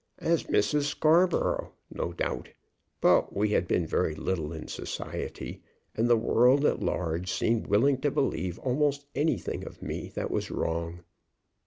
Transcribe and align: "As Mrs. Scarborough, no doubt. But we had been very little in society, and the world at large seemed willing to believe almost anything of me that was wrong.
"As 0.17 0.45
Mrs. 0.45 0.85
Scarborough, 0.85 1.73
no 1.91 2.11
doubt. 2.11 2.49
But 3.01 3.35
we 3.35 3.49
had 3.49 3.67
been 3.67 3.85
very 3.85 4.15
little 4.15 4.51
in 4.51 4.67
society, 4.67 5.61
and 5.95 6.07
the 6.09 6.17
world 6.17 6.65
at 6.65 6.81
large 6.81 7.31
seemed 7.31 7.67
willing 7.67 8.01
to 8.01 8.09
believe 8.09 8.57
almost 8.57 9.05
anything 9.13 9.63
of 9.63 9.83
me 9.83 10.11
that 10.15 10.31
was 10.31 10.49
wrong. 10.49 11.03